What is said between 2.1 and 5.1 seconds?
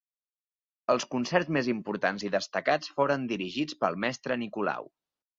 i destacats foren dirigits pel mestre Nicolau.